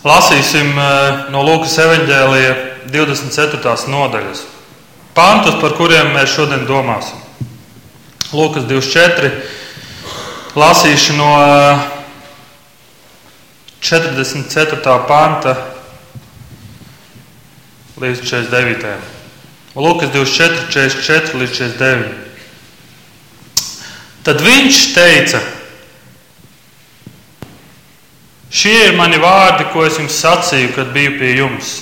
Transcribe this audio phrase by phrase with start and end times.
[0.00, 2.52] Lasīsim eh, no Lūkas evanģēlija
[2.88, 3.74] 24.
[3.92, 4.46] nodaļas.
[5.12, 7.18] Pantus, par kuriem mēs šodien domāsim.
[8.32, 9.30] Lūkas 24.
[10.56, 11.28] Lasīšu no
[13.84, 14.96] 44.
[15.10, 15.54] panta
[18.00, 18.96] līdz 49.
[19.76, 22.30] Lūkas 24, 44 līdz 49.
[24.24, 25.40] Tad viņš teica,
[28.50, 31.74] Šie ir mani vārdi, ko es jums sacīju, kad biju pie jums.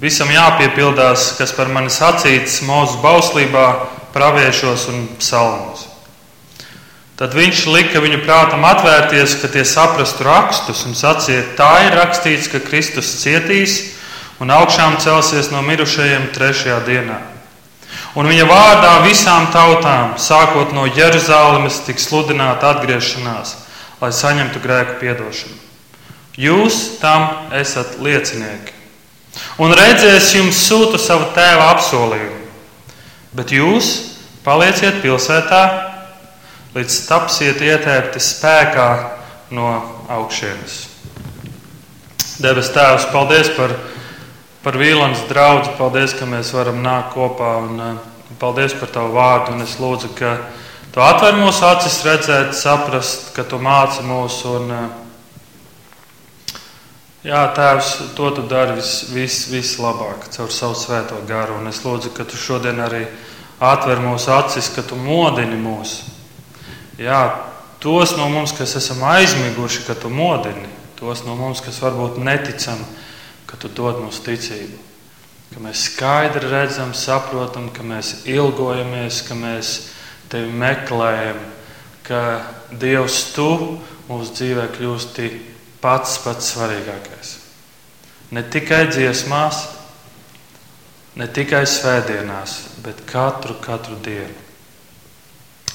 [0.00, 3.66] Visam jāpiepildās, kas par mani sacīts mūsu bauslībā,
[4.12, 5.86] praviešos un psalmos.
[7.20, 12.48] Tad viņš lika viņu prātam atvērties, ka tie saprastu rakstus un sacīja, tā ir rakstīts,
[12.50, 13.76] ka Kristus cietīs
[14.40, 17.20] un augšām celsies no mirušajiem trešajā dienā.
[18.16, 23.54] Un viņa vārdā visām tautām, sākot no Jeruzalemes, tiks sludināta atgriešanās,
[24.00, 25.71] lai saņemtu grēku piedošanu.
[26.38, 28.72] Jūs tam esat liecinieki.
[29.60, 32.40] Un redzēs, jums sūta savu tēva apsolījumu.
[33.36, 33.90] Bet jūs
[34.44, 35.62] palieciet pilsētā,
[36.76, 38.88] līdz tapsiet ietērpti spēkā
[39.52, 39.68] no
[40.12, 40.78] augšienes.
[42.42, 43.76] Debes Tēvs, paldies par,
[44.64, 45.76] par Vīlāns draugu.
[45.78, 48.00] Paldies, ka mēs varam nākt kopā un
[48.40, 49.56] paldies par Tavu vārdu.
[49.56, 50.36] Un es lūdzu, ka
[50.92, 54.74] Tu atver mūsu acis, redzēt, saprast, ka Tu māci mūs un
[57.22, 61.60] Jā, Tēvs, to tu dari vis, vis, vislabāk caur savu svēto garu.
[61.60, 63.04] Un es lūdzu, ka tu šodien arī
[63.62, 66.00] atver mūsu acis, ka tu modini mūs.
[66.98, 67.20] Jā,
[67.78, 70.66] tos no mums, kas esam aizmiguši, ka tu modini.
[70.98, 72.82] Tos no mums, kas varbūt neticam,
[73.46, 74.82] ka tu dod mums ticību.
[75.54, 79.72] Ka mēs skaidri redzam, saprotam, ka mēs ilgojamies, ka mēs
[80.32, 81.38] tevi meklējam,
[82.02, 82.26] ka
[82.82, 83.48] Dievs tu
[84.10, 85.32] mūsu dzīvē kļūsti
[85.82, 87.36] pats pats svarīgākais.
[88.32, 89.64] Ne tikai dziesmās,
[91.18, 94.38] ne tikai svētdienās, bet katru, katru dienu.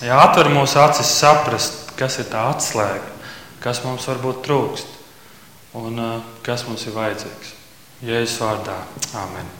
[0.02, 3.14] Ja atver mūsu acis, saprast, kas ir tā atslēga,
[3.62, 4.98] kas mums varbūt trūkst
[5.78, 7.56] un uh, kas mums ir vajadzīgs.
[8.06, 8.78] Jēzus vārdā,
[9.18, 9.57] Āmen.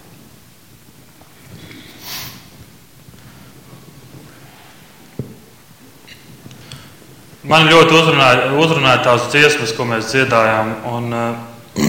[7.48, 10.72] Man ļoti uzrunāja, uzrunāja tās dziesmas, ko mēs dziedājām.
[10.92, 11.84] Un, eh,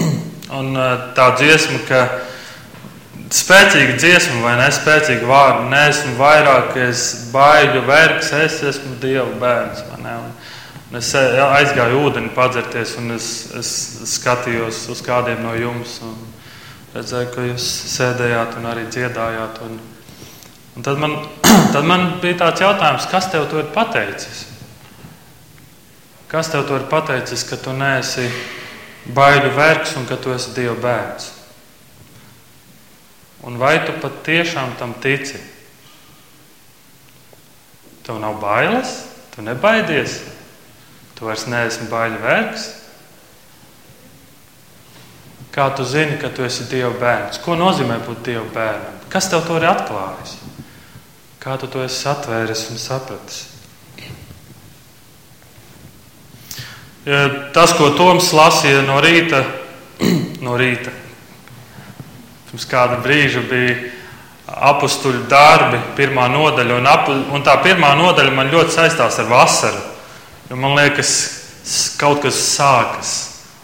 [0.55, 2.03] un eh, tā dziesma, ka
[3.35, 7.03] spēcīga dziesma vai nespēcīga vārda, neesmu vairāk, es
[7.33, 9.83] baidu vergs, es esmu Dieva bērns.
[10.97, 13.27] Es aizgāju ūdeni padzerties, un es,
[13.59, 13.69] es
[14.15, 15.99] skatījos uz kādiem no jums.
[16.95, 19.59] Redzēju, ka jūs sēdējāt un arī dziedājāt.
[19.67, 19.75] Un,
[20.79, 21.19] un tad, man,
[21.75, 24.48] tad man bija tāds jautājums, kas tev to ir pateicis?
[26.29, 28.27] Kas tev to ir pateicis, ka tu neesi
[29.17, 31.31] baidu vergs un ka tu esi Dieva bērns?
[33.49, 35.41] Un vai tu patiešām tam tici?
[38.05, 38.93] Tev nav bailes,
[39.33, 40.19] tu nebaidies,
[41.17, 42.69] tu vairs neesi baidu vergs.
[45.49, 47.41] Kā tu zini, ka tu esi Dieva bērns?
[47.41, 49.05] Ko nozīmē būt Dieva bērnam?
[49.09, 50.37] Kas tev to ir atklājis?
[51.41, 53.47] Kā tu to esi atvēris un sapratis?
[57.05, 59.43] Tas, ko Toms lasīja no rīta,
[60.45, 60.91] no rīta.
[62.49, 63.77] pirms kāda brīža bija
[64.49, 66.75] apakstuļu darbi, pirmā nodaļa.
[66.75, 69.79] Un, ap, un tā pirmā nodaļa man ļoti saistās ar vasaru.
[70.57, 71.11] Man liekas,
[71.99, 73.15] kaut kas sākas.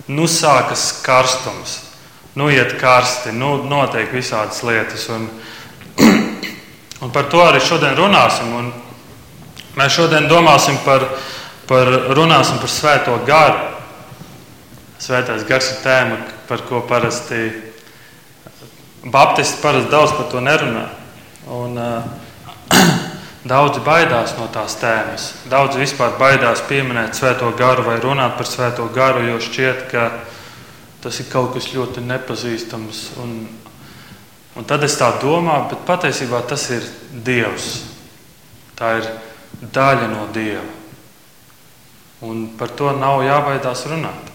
[0.07, 1.79] Nu sākas karstums,
[2.37, 5.07] nu iet karsti, nu notiek visādas lietas.
[5.09, 5.25] Un,
[7.03, 8.51] un par to arī šodien runāsim.
[8.53, 8.69] Un
[9.75, 11.07] mēs šodien domāsim par
[11.69, 13.71] par, runāsim par svēto garu.
[15.01, 17.49] Svētais gars ir tēma, par ko parasti
[19.05, 20.87] Baptisti parasti daudz par to nerunā.
[21.53, 22.05] Un, uh,
[23.51, 25.27] daudzi baidās no tās tēmas.
[25.49, 30.07] Daudzi vispār baidās pieminēt svēto garu vai runāt par svēto garu, jo šķiet, ka
[31.05, 33.03] tas ir kaut kas ļoti nepazīstams.
[33.21, 33.35] Un,
[34.57, 37.69] un tad es tā domāju, bet patiesībā tas ir Dievs.
[38.73, 39.11] Tā ir
[39.69, 40.65] daļa no Dieva.
[42.25, 44.31] Un par to nav jābaidās runāt.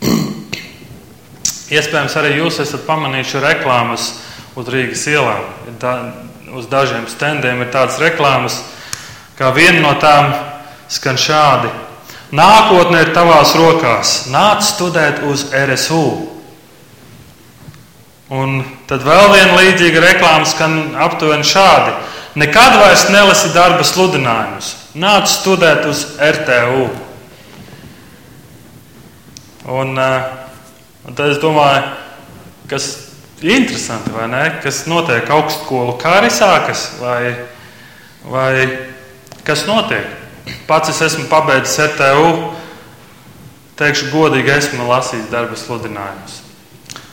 [1.76, 4.06] Iespējams, arī jūs esat pamanījuši reklāmas
[4.56, 5.44] uz Rīgas ielām.
[5.80, 5.92] Da,
[6.56, 8.62] uz dažiem standiem ir tādas reklāmas,
[9.36, 10.32] kā viena no tām
[10.92, 11.68] skan šādi:
[12.32, 16.06] Nākotne ir tavās rokās, nāc studēt uz RSU.
[18.32, 21.92] Un tad vēl viena līdzīga reklāma skan aptuveni šādi:
[22.40, 26.86] Nekad vairs nelasi darba sludinājumus, nāc studēt uz RTU.
[29.70, 30.42] Un, uh,
[31.02, 31.82] Un tad es domāju,
[32.70, 32.84] kas
[33.42, 34.42] ir interesanti, vai ne?
[34.62, 37.32] Kas notiek augstskolu kāri sākas, vai,
[38.22, 38.68] vai
[39.42, 40.06] kas notiek?
[40.68, 42.28] Pats es esmu pabeidzis RTU,
[43.80, 46.38] teikšu godīgi, esmu lasījis darba sludinājumus.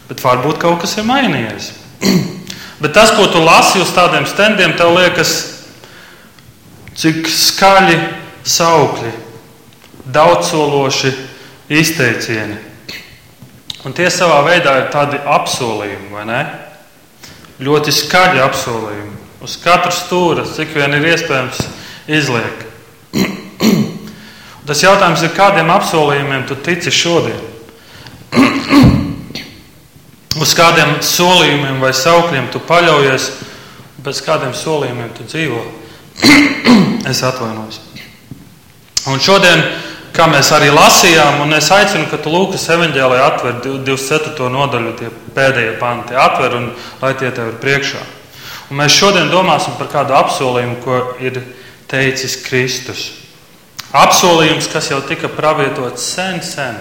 [0.10, 1.72] Bet varbūt kaut kas ir mainījies.
[2.84, 5.34] Bet tas, ko tu lasi uz tādiem standiem, tev liekas,
[6.94, 7.98] cik skaļi
[8.46, 9.16] saukļi,
[10.14, 11.16] daudzsološi
[11.70, 12.58] izteicieni.
[13.88, 16.40] Un tie savā veidā ir tādi apsolījumi, vai ne?
[17.64, 19.16] Ļoti skaļi apsolījumi.
[19.46, 21.62] Uz katru stūra, cik vien ir iespējams,
[22.12, 22.66] izliek.
[24.70, 27.40] Tas jautājums ir, kādiem apsolījumiem tu tici šodien?
[30.40, 33.30] Uz kādiem solījumiem vai saukļiem tu paļaujies,
[34.06, 35.64] pēc kādiem solījumiem tu dzīvo?
[37.12, 37.80] es atvainojos.
[39.10, 39.64] Un šodien,
[40.16, 44.50] kā mēs arī lasījām, un es aicinu, ka tu Lūkas evanģēlē atver 24.
[44.54, 46.70] nodaļu, tie pēdējie panti, atver un
[47.02, 48.02] lai tie tev ir priekšā.
[48.70, 51.42] Un mēs šodien domāsim par kādu apsolījumu, ko ir
[51.90, 53.08] teicis Kristus.
[53.98, 56.78] Apsolījums, kas jau tika pravietots sen, sen.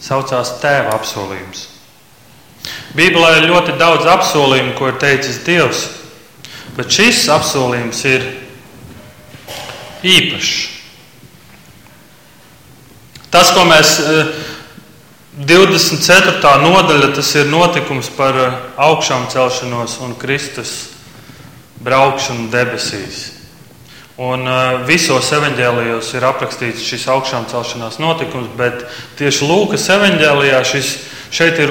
[0.00, 1.66] Saucās tēva apsolījums.
[2.96, 5.84] Bībelē ir ļoti daudz apsolījumu, ko ir teicis Dievs,
[6.78, 8.24] bet šis apsolījums ir
[10.06, 10.78] īpašs.
[13.28, 13.98] Tas, ko mēs
[15.38, 16.38] 24.
[16.38, 20.94] Eh, nodaļa, tas ir notikums par eh, augšām celšanos un Kristus
[21.84, 23.38] braukšanu debesīs.
[24.18, 28.80] Un uh, visos evanģēlijos ir aprakstīts šis augšām celšanās notikums, bet
[29.14, 30.88] tieši Lūkas evanģēlijā šis,
[31.30, 31.70] šeit ir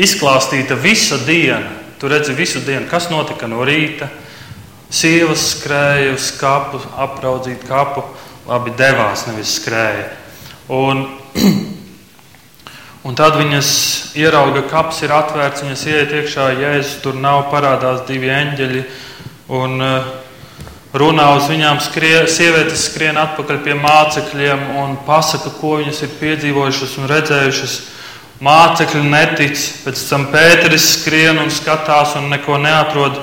[0.00, 1.74] izklāstīta visa diena.
[2.00, 4.08] Tu redzi visu dienu, kas notika no rīta.
[4.94, 8.04] Sievas skrēja uz kapu, apraudzīt kapu,
[8.46, 10.04] labi devās, nevis skrēja.
[10.70, 11.02] Un,
[13.06, 13.70] un tad viņas
[14.20, 18.84] ierauga, ka kaps ir atvērts, viņas ieiet iekšā, jēzus tur nav, parādās divi eņģeļi.
[19.54, 20.12] Un, uh,
[20.94, 26.96] runā uz viņām, skrie, sievietes skrien atpakaļ pie mācekļiem un pasaka, ko viņas ir piedzīvojušas
[27.00, 27.76] un redzējušas.
[28.44, 33.20] Mācekļi netic, pēc tam Pēteris skrien un skatās un neko neatrod.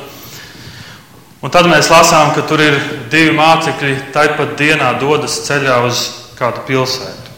[1.41, 2.75] Un tad mēs lasām, ka tur ir
[3.09, 6.03] divi mācekļi, tāpat dienā dodas ceļā uz
[6.37, 7.33] kādu pilsētu.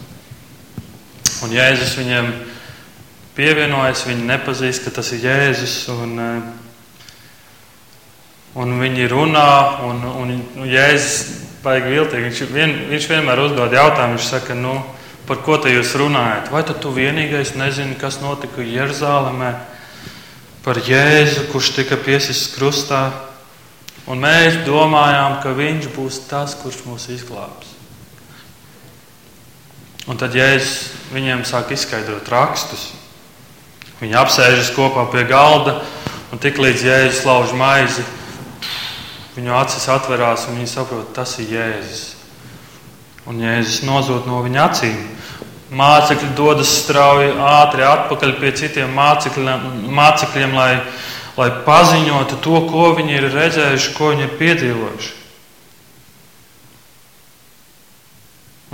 [1.44, 2.28] Un Jēzus viņiem
[3.36, 5.78] pievienojas, viņi nepazīst, ka tas ir Jēzus.
[5.94, 6.64] Un, uh,
[8.54, 10.28] Un viņi runā, un, un,
[10.62, 12.28] un Jēzus baigi viltīgi.
[12.28, 14.76] Viņš, vien, viņš vienmēr uzdod jautājumu, viņš saka, nu,
[15.26, 16.52] par ko te jūs runājat?
[16.54, 19.50] Vai tu vienīgais nezini, kas notika Jeruzalemē
[20.62, 23.08] par Jēzu, kurš tika piesists krustā?
[24.10, 27.70] Un mēs domājām, ka viņš būs tas, kurš mūs izglābs.
[30.04, 32.90] Un tad Jēzus viņiem sāk izskaidrot rakstus.
[34.02, 35.78] Viņi apsēžas kopā pie galda,
[36.34, 38.04] un tiklīdz Jēzus lauž maizi,
[39.34, 42.02] Viņu acis atverās un viņi saprot, tas ir Jēzus.
[43.26, 45.00] Un Jēzus nozūd no viņa acīm.
[45.74, 49.64] Mācekļi dodas strauji, ātri atpakaļ pie citiem mācekļiem,
[49.96, 50.68] mācekļiem lai,
[51.38, 55.12] lai paziņotu to, ko viņi ir redzējuši, ko viņi ir piedzīvojuši.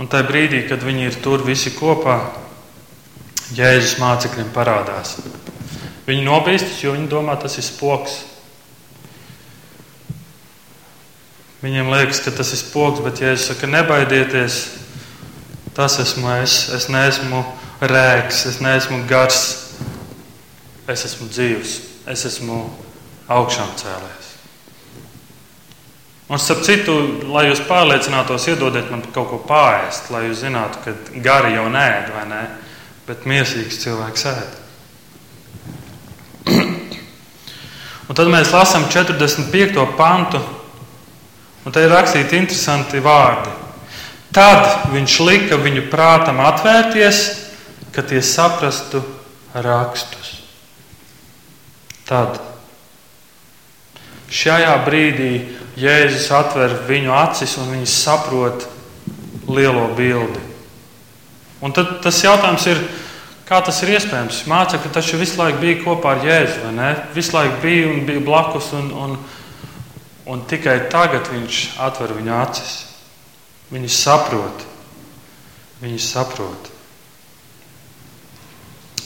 [0.01, 2.19] Un tajā brīdī, kad viņi ir tur visi kopā,
[3.51, 5.17] Jēzus mācekļiem parādās.
[6.07, 8.21] Viņi nobīstas, jo viņi domā, tas ir spoks.
[11.61, 14.61] Viņiem liekas, ka tas ir spoks, bet Jēzus saka, nebaidieties,
[15.77, 16.63] tas esmu es.
[16.73, 17.43] Es neesmu
[17.83, 19.43] rēks, es neesmu gars,
[20.89, 21.77] es esmu dzīvs,
[22.09, 22.63] es esmu
[23.31, 24.29] augšām cēlējis.
[26.31, 26.93] Un, starp citu,
[27.33, 31.89] lai jūs pārliecinātos, iedodiet man kaut ko pāriest, lai jūs zinātu, ka gari jau nē,
[32.15, 32.41] vai ne?
[33.07, 34.57] Bet mīlīgs cilvēks ēd.
[38.07, 39.85] Un tad mēs lasām 45.
[39.99, 40.39] pantu
[41.61, 43.51] Un te ir rakstīti interesanti vārdi.
[44.33, 47.19] Tad viņš lika viņu prātam atvērties,
[47.93, 49.03] ka tie saprastu
[49.53, 50.40] rakstus.
[52.11, 52.41] Tad
[54.31, 55.33] šajā brīdī
[55.79, 58.67] Jēzus atver viņu acis un viņi saprot
[59.47, 60.41] lielo bildi.
[61.63, 62.79] Un tad tas jautājums ir,
[63.47, 64.43] kā tas ir iespējams?
[64.51, 66.89] Mācekļi taču visu laiku bija kopā ar Jēzu, vai ne?
[67.15, 68.73] Visu laiku bija un bija blakus.
[68.75, 69.15] Un, un,
[70.31, 72.73] Un tikai tagad viņš atver viņu acis.
[73.71, 74.65] Viņi saprot.
[75.81, 76.69] Viņi saprot.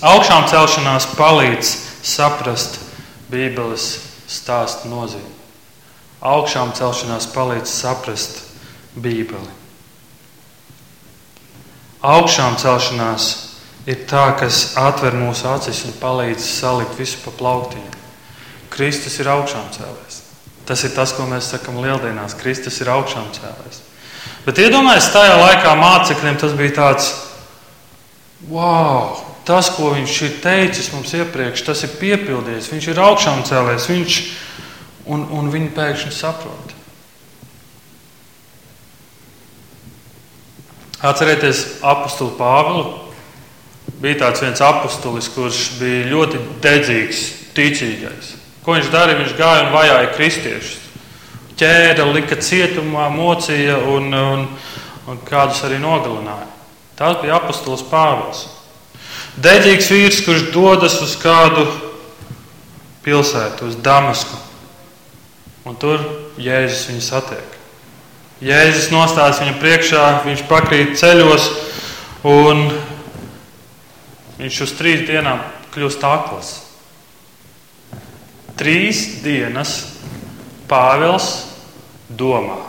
[0.05, 1.71] Augšām celšanās palīdz
[2.05, 2.81] saprast
[3.32, 3.88] Bībeles
[4.29, 5.34] stāstu nozīmi.
[6.25, 8.41] Augšām celšanās palīdz saprast
[8.96, 9.51] Bībeli.
[12.05, 13.25] augšām celšanās
[13.89, 17.88] ir tā, kas atver mūsu acis un palīdz salikt visu pa plauktiem.
[18.70, 20.22] Kristus ir augšām cēlējis.
[20.65, 22.38] Tas ir tas, ko mēs sakām lieldienās.
[22.38, 23.82] Kristus ir augšām cēlējis.
[24.46, 27.12] Bet iedomājieties, tajā laikā mācekļiem tas bija tāds,
[28.50, 32.71] wow, tas, ko viņš ir teicis mums iepriekš, tas ir piepildījies.
[32.73, 34.17] Viņš ir augšām cēlējis, viņš,
[35.13, 36.73] un, un viņi pēkšņi saprot.
[41.05, 43.01] Atcerieties apakstu Pāvilu.
[44.01, 47.21] Bija tāds viens apustulis, kurš bija ļoti dedzīgs,
[47.55, 48.33] ticīgais.
[48.65, 49.19] Ko viņš darīja?
[49.21, 50.81] Viņš gāja un vajāja kristiešus.
[51.55, 54.43] Ķēra, lika cietumā, mocīja un, un,
[55.07, 56.49] un kādus arī nogalināja.
[56.99, 58.47] Tas bija apustulis Pāvils.
[59.36, 61.65] Deģīgs vīrs, kurš dodas uz kādu
[63.04, 64.38] pilsētu, uz Damasku.
[65.68, 66.00] Un tur
[66.39, 67.58] Jēzus viņu satiek.
[68.44, 71.50] Jēzus nostājas viņa priekšā, viņš pakrīt ceļos,
[72.27, 72.68] un
[74.39, 75.44] viņš uz trīs dienām
[75.75, 76.54] kļūst akls.
[78.56, 79.77] Trīs dienas
[80.70, 81.30] Pāvils
[82.08, 82.62] domā.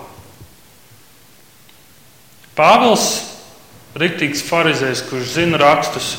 [2.58, 3.06] Pāvils
[3.94, 6.16] ir rīktīgs farizējs, kurš zina rakstus,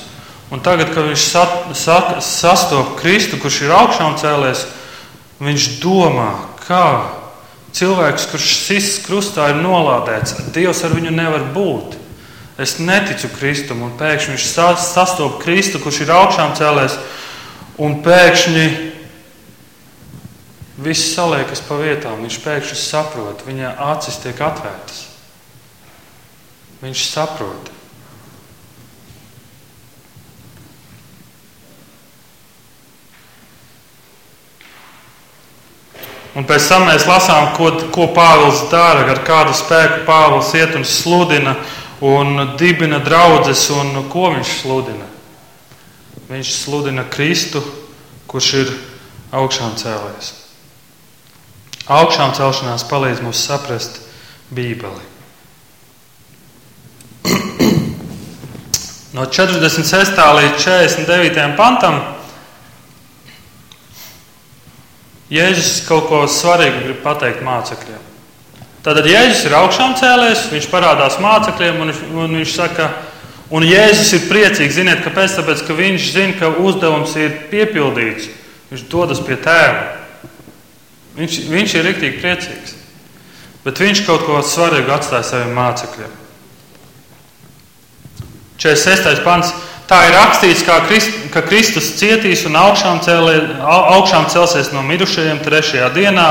[0.51, 4.66] un tagad, kad viņš sat, sat, sastopas Kristu, kurš ir augšām cēlēs,
[5.44, 6.32] viņš domā,
[6.68, 6.88] kā
[7.77, 10.38] Cilvēks, kurš sists krustā, ir nolādēts.
[10.56, 11.98] Dievs ar viņu nevar būt.
[12.58, 14.46] Es neticu Kristum, un pēkšņi viņš
[14.82, 16.96] sastopas Kristu, kurš ir augšām cēlēs,
[17.77, 18.66] un pēkšņi
[20.82, 22.24] viss saliekas pa vietām.
[22.25, 25.04] Viņš pēkšņi saprot, viņa acis tiek atvērtas.
[26.82, 27.74] Viņš saprot.
[36.38, 40.86] Un pēc tam mēs lasām, ko, ko Pāvils dara, ar kādu spēku Pāvils iet un
[40.86, 41.56] sludina
[42.06, 45.08] un dibina draugus, un ko viņš sludina.
[46.29, 47.63] Viņš sludina Kristu,
[48.29, 48.74] kurš ir
[49.34, 50.34] augšām cēlējis.
[51.88, 54.01] Augšām celšanās palīdz mums saprast
[54.53, 55.15] Bībeli.
[59.17, 60.20] No 46.
[60.38, 61.56] līdz 49.
[61.58, 61.96] pantam
[65.31, 68.03] Jēzus kaut ko svarīgu grib pateikt mācekļiem.
[68.86, 71.91] Tātad Jēzus ir augšām cēlējis, viņš parādās mācekļiem un,
[72.24, 72.88] un viņš saka,
[73.51, 74.77] un Jēzus ir priecīgs.
[74.77, 75.36] Ziniet, kāpēc?
[75.36, 78.29] Tāpēc, ka viņš zina, ka uzdevums ir piepildīts.
[78.72, 79.84] Viņš dodas pie tēva.
[81.17, 82.77] Viņš, viņš ir rīktīgi priecīgs.
[83.65, 86.15] Bet viņš kaut ko svarīgu atstāja saviem mācekļiem.
[88.63, 89.24] 46.
[89.27, 89.51] pants.
[89.88, 93.38] Tā ir rakstīts, Krist, ka Kristus cietīs un augšām, cēlē,
[93.96, 96.25] augšām celsies no mirušajiem trešajā dienā,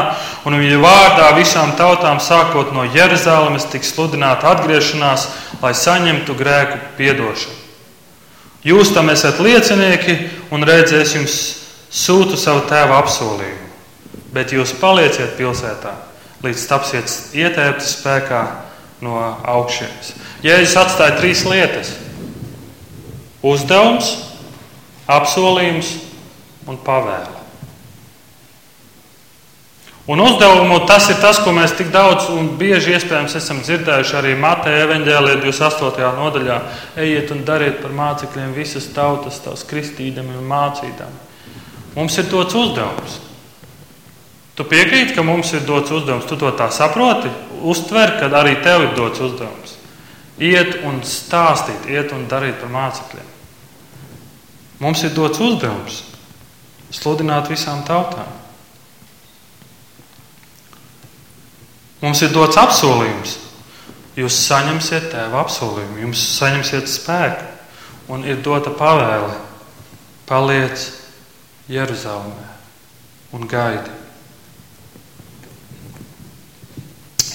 [0.45, 5.31] un viņa vārdā visām tautām, sākot no Jeruzalemes, tiks sludināta atgriešanās,
[5.63, 7.57] lai saņemtu grēku piedošanu.
[8.67, 10.19] Jūs tam esat liecinieki,
[10.53, 11.37] un redzēs jums
[11.89, 13.71] sūtu savu tēva apsolījumu.
[14.37, 15.95] Bet jūs palieciet pilsētā,
[16.45, 18.43] līdz tapsiet ietērpti spēkā
[19.07, 19.17] no
[19.49, 20.13] augšienes.
[20.45, 21.95] Jēzus atstāja trīs lietas
[23.43, 24.13] uzdevums,
[25.07, 25.97] apsolījums
[26.67, 27.37] un pavēle.
[30.07, 34.37] Un uzdevumu tas ir tas, ko mēs tik daudz un bieži iespējams esam dzirdējuši arī
[34.39, 36.11] Mateja evanģēlijā 28.
[36.15, 36.59] nodaļā.
[37.03, 41.25] Ejiet un dariet par mācekļiem visas tautas, tās kristīdami un mācīdami.
[41.97, 43.19] Mums ir dots uzdevums.
[44.55, 47.33] Tu piekrīti, ka mums ir dots uzdevums, tu to tā saproti,
[47.67, 49.66] uztver, ka arī tev ir dots uzdevums.
[50.43, 53.33] Iet un stāstīt, iet un darīt par mācekļiem.
[54.85, 56.03] Mums ir dots uzdevums
[56.93, 58.29] sludināt visām tautām.
[62.05, 63.39] Mums ir dots apsolījums.
[64.17, 67.49] Jūs saņemsiet tēva apsolījumu, jums saņemsiet spēku,
[68.13, 69.35] un ir dota pavēle.
[70.27, 70.87] Paliec
[71.69, 72.47] Jeruzalemē
[73.37, 73.93] un gaidi.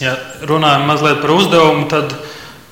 [0.01, 0.15] Ja
[0.49, 2.15] runājam mazliet par uzdevumu, tad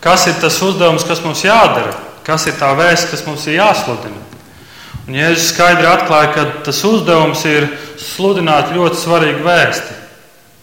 [0.03, 1.96] kas ir tas uzdevums, kas mums jādara?
[2.25, 4.20] Kas ir tā vēsts, kas mums ir jāsludina?
[5.10, 7.65] Un Jēzus skaidri atklāja, ka tas uzdevums ir
[7.98, 9.96] sludināt ļoti svarīgu vēsti.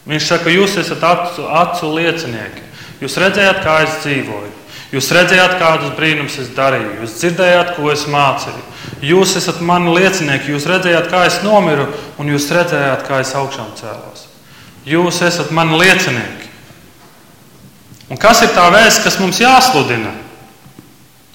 [0.06, 2.62] Viņš saka, jūs esat acu, acu liecinieki.
[3.02, 4.52] Jūs redzējāt, kā es dzīvoju.
[4.94, 7.00] Jūs redzējāt, kādus brīnumus es darīju.
[7.02, 8.62] Jūs dzirdējāt, ko es mācīju.
[9.02, 10.52] Jūs esat mani liecinieki.
[10.54, 11.88] Jūs redzējāt, kā es nomiru,
[12.22, 14.28] un jūs redzējāt, kā es augšām cēlos.
[14.86, 16.45] Jūs esat mani liecinieki.
[18.10, 20.12] Un kas ir tā vēsts, kas mums jāsludina?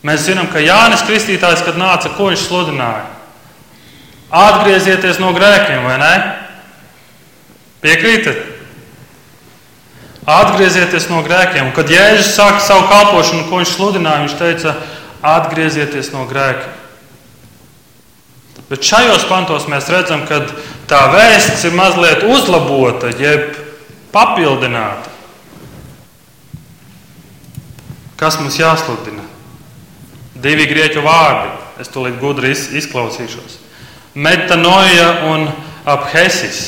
[0.07, 3.09] Mēs zinām, ka Jānis Kristītājs, kad nāca, ko viņš sludināja?
[4.31, 6.13] Atgriezieties no grēkiem, vai ne?
[7.83, 8.39] Piekrītat?
[10.31, 11.67] Atgriezieties no grēkiem.
[11.67, 14.75] Un, kad Jēzus sāka savu kalpošanu, ko viņš sludināja, viņš teica,
[15.21, 16.77] atgriezieties no grēkiem.
[18.71, 20.45] Bet šajos pantos mēs redzam, ka
[20.87, 23.57] tā vēsts ir mazliet uzlabota, jeb
[24.15, 25.11] papildināta.
[28.21, 29.23] Kas mums jāsludina?
[30.37, 31.55] Divi grieķu vārdi.
[31.81, 33.57] Es tūlīt gudri izklausīšos.
[34.13, 35.47] Metanoja un
[35.89, 36.59] aphesis.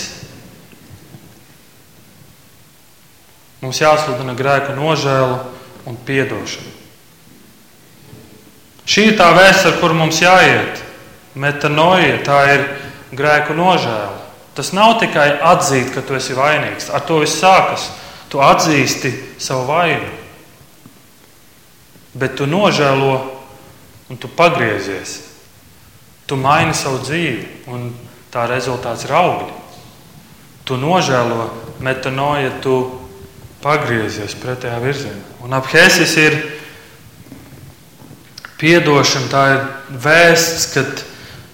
[3.61, 5.37] Mums jāsludina grēku nožēlu
[5.85, 6.71] un atdošanu.
[8.89, 10.81] Šī ir tā vēsts, ar kuru mums jāiet.
[11.39, 12.65] Metanoja, tā ir
[13.13, 14.17] grēku nožēla.
[14.57, 16.89] Tas nav tikai atzīt, ka tu esi vainīgs.
[16.89, 17.87] Ar to viss sākas.
[18.33, 20.22] Tu atzīsti savu vainu.
[22.13, 23.13] Bet tu nožēlo
[24.09, 25.19] un tu pagriezies.
[26.29, 27.91] Tu maini savu dzīvi, un
[28.33, 29.53] tā rezultāts ir augļi.
[30.63, 31.49] Tu nožēlo,
[31.83, 32.77] metanoja, tu
[33.63, 35.23] pagriezies pretējā virzienā.
[35.43, 36.37] Un apgēsis ir
[38.61, 39.63] piedošana, tā ir
[40.05, 40.85] vēsts, ka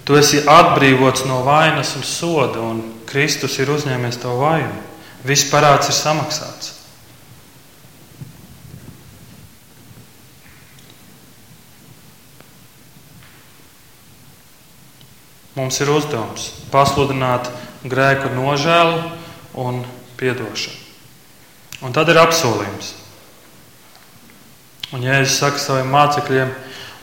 [0.06, 4.84] tu esi atbrīvots no vainas un soda, un Kristus ir uzņēmies to vainu.
[5.26, 6.79] Viss parāds ir samaksāts.
[15.60, 17.50] Mums ir uzdevums pasludināt
[17.84, 19.02] grēku nožēlu
[19.60, 19.82] un
[20.16, 20.78] atdošanu.
[21.84, 22.94] Un tad ir apsolījums.
[24.96, 26.50] Un Jēzus saka saviem mācekļiem,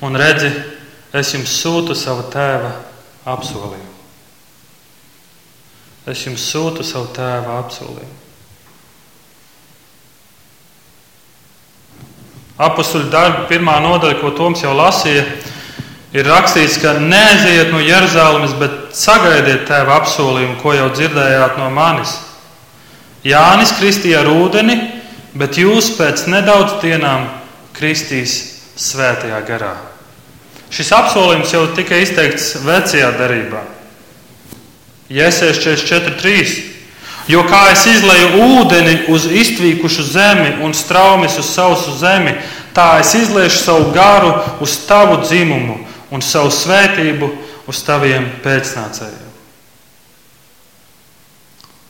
[0.05, 0.49] un redzi,
[1.13, 2.73] es jums sūtu savu tēva
[3.29, 3.93] apsolījumu.
[6.09, 8.23] Es jums sūtu savu tēva apsolījumu.
[12.57, 15.56] Apostoli darba pirmā nodaļa, ko Toms jau lasīja, ir
[16.13, 22.13] rakstīts, ka neaiziet no Jeruzalemes, bet sagaidiet tēva apsolījumu, ko jau dzirdējāt no manis.
[23.27, 24.77] Jānis kristīja ar ūdeni,
[25.35, 27.27] bet jūs pēc nedaudz dienām
[27.75, 28.37] kristīs
[28.79, 29.75] svētajā garā.
[30.71, 33.63] Šis apsolījums jau tika izteikts vecajā darbā.
[35.11, 36.55] Jēzus 44.3.
[37.27, 42.31] Jo kā es izleju ūdeni uz iztvīkušu zemi un straumes uz sausu zemi,
[42.75, 44.31] tā es izliešu savu garu
[44.63, 47.29] uz tavu dzimumu un savu svētību
[47.67, 49.27] uz taviem pēcnācējiem.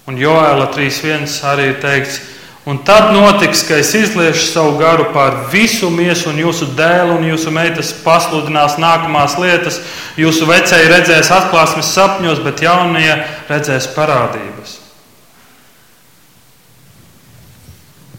[0.08, 2.22] Un Joēla 3.1 arī ir teikts,
[2.68, 7.28] un tad notiks, ka es izliešu savu garu pār visu miesu, un jūsu dēlu un
[7.28, 9.82] jūsu meitas pasludinās nākamās lietas.
[10.20, 13.12] Jūsu vecēji redzēs atklāsmes sapņos, bet jaunie
[13.52, 14.78] redzēs parādības.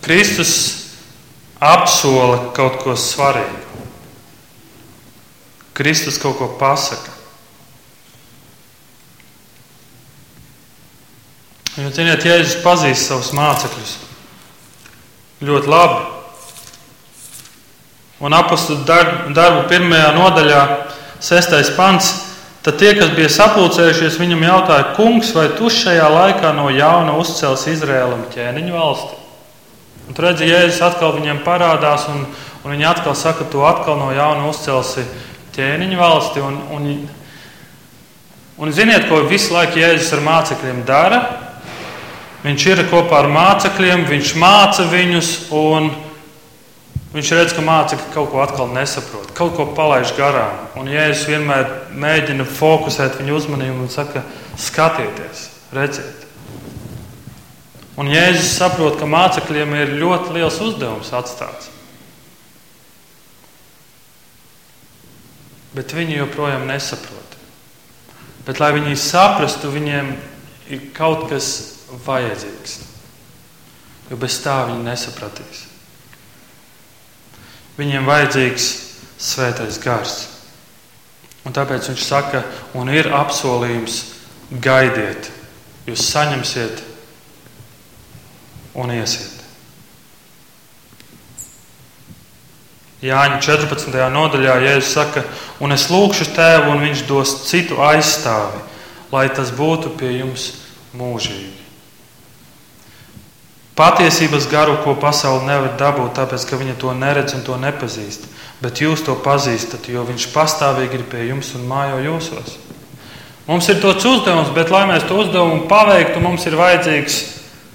[0.05, 0.53] Kristus
[1.61, 3.68] apsola kaut ko svarīgu.
[5.79, 7.13] Kristus kaut ko pasaka.
[11.79, 13.93] Jūs zināt, Jēzus pazīst savus mācekļus
[15.47, 16.01] ļoti labi.
[18.19, 20.63] Un apakstu darbu pirmajā nodaļā,
[21.23, 22.11] sestais pants,
[22.67, 27.69] tad tie, kas bija sapulcējušies, viņam jautāja, kungs, vai tu šajā laikā no jauna uzcels
[27.71, 29.23] Izrēlam ķēniņu valsti?
[30.09, 32.27] Un tur redzi, Jēzus atkal viņiem parādās, un,
[32.65, 35.07] un viņi atkal saka, tu atkal no jauna uzcelsi
[35.59, 36.43] ķēniņu valsti.
[36.47, 36.89] Un, un,
[38.63, 41.23] un ziniet, ko visu laiku Jēzus ar mācekļiem dara?
[42.45, 45.89] Viņš ir kopā ar mācekļiem, viņš māca viņus, un
[47.11, 50.69] viņš redz, ka mācekļi kaut ko atkal nesaprot, kaut ko palaiž garām.
[50.79, 51.67] Un Jēzus vienmēr
[51.99, 54.23] mēģina fokusēt viņu uzmanību un saka,
[54.55, 56.29] skatieties, redziet.
[57.99, 61.73] Un Jēzus saprot, ka mācekļiem ir ļoti liels uzdevums atstāts.
[65.77, 67.37] Bet viņi joprojām nesaprot.
[68.49, 70.15] Bet, lai viņi saprastu, viņiem
[70.73, 71.49] ir kaut kas
[72.07, 72.79] vajadzīgs.
[74.09, 75.67] Jo bez tā viņi nesapratīs.
[77.77, 78.69] Viņiem vajadzīgs
[79.21, 80.17] svētais gars.
[81.45, 82.43] Un tāpēc viņš saka,
[82.77, 84.01] un ir apsolījums,
[84.65, 85.29] gaidiet,
[85.89, 86.83] jūs saņemsiet
[88.81, 89.38] un iesiet.
[92.99, 93.95] Jāņa 14.
[94.11, 95.23] nodaļā Jēzus saka,
[95.63, 98.59] un es lūgšu tēvu, un viņš dos citu aizstāvi,
[99.15, 100.51] lai tas būtu pie jums
[100.99, 101.55] mūžīgi.
[103.79, 108.27] Patiesības garu, ko pasaule nevar dabūt, tāpēc ka viņa to neredz un to nepazīst.
[108.59, 112.57] Bet jūs to pazīstat, jo viņš pastāvīgi ir pie jums un mājo jūsos.
[113.47, 117.23] Mums ir tāds uzdevums, bet, lai mēs to uzdevumu paveiktu, mums ir vajadzīgs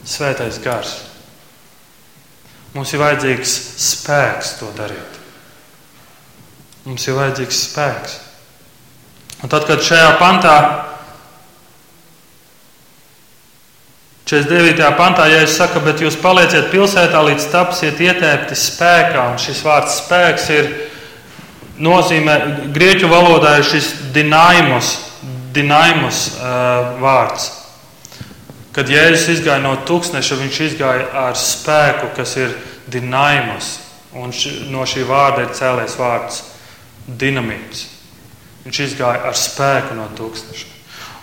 [0.04, 1.12] svētais gars.
[2.74, 5.20] Mums ir vajadzīgs spēks to darīt.
[6.88, 8.18] Mums ir vajadzīgs spēks.
[9.44, 10.58] Un tad, kad šajā pantā
[14.34, 14.80] 49.
[14.98, 19.98] pantā, ja jūs sakat, bet jūs palieciet pilsētā, līdz tapsiet ietēpti spēkā, un šis vārds
[20.00, 20.70] spēks ir
[21.84, 22.38] nozīmē,
[22.74, 24.96] grieķu valodā ir šis dinaimus,
[25.54, 27.50] dinaimus uh, vārds.
[28.74, 32.56] Kad Jēzus izgāja no tūkstneša, viņš izgāja ar spēku, kas ir
[32.90, 33.76] dinaimus,
[34.18, 36.40] un ši, no šī vārda ir cēlies vārds
[37.06, 37.86] dinamīts.
[38.64, 40.72] Viņš izgāja ar spēku no tūkstneša.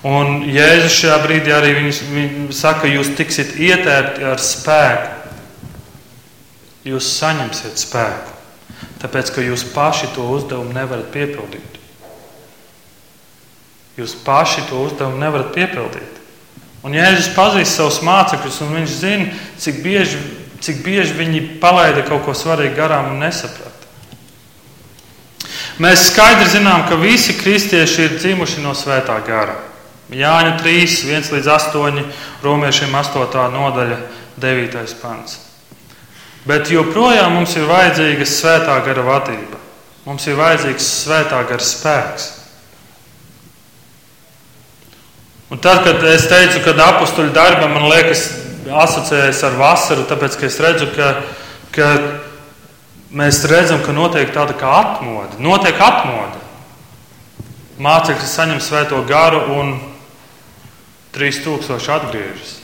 [0.07, 5.19] Un Jēzus šajā brīdī arī viņus, viņ saka, jūs tiksiet ietērti ar spēku.
[6.89, 8.39] Jūs saņemsiet spēku,
[9.03, 11.77] tāpēc ka jūs paši to uzdevumu nevarat piepildīt.
[13.99, 16.20] Jūs paši to uzdevumu nevarat piepildīt.
[16.87, 19.27] Un Jēzus pazīst savus mācekļus, un viņš zina,
[19.61, 20.21] cik bieži,
[20.65, 23.69] cik bieži viņi palaida kaut ko svarīgu garām un nesaprata.
[25.81, 29.59] Mēs skaidri zinām, ka visi kristieši ir dzimuši no svētā gara.
[30.11, 32.01] Jāņa 3, 1 līdz 8,
[32.43, 33.47] romiešiem 8.
[33.55, 34.01] nodaļa,
[34.43, 34.97] 9.
[35.01, 35.39] pants.
[36.49, 39.61] Bet joprojām mums ir vajadzīga svētā gara vadība.
[40.09, 42.40] Mums ir vajadzīgs svētā gara spēks.
[45.51, 48.29] Un tad, kad es teicu, ka apakstuļu darba man liekas
[48.71, 51.09] asociējas ar vasaru, tāpēc ka es redzu, ka,
[51.75, 51.89] ka
[53.11, 55.41] mēs redzam, ka notiek tāda kā atmoda.
[55.43, 56.39] Notiek atmoda.
[57.83, 59.75] Mācekļi saņem svēto garu un
[61.17, 62.57] 3000 atgriežas.